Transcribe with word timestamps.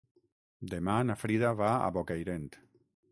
Demà 0.71 0.95
na 1.09 1.15
Frida 1.25 1.51
va 1.61 1.69
a 1.75 1.91
Bocairent. 1.99 2.49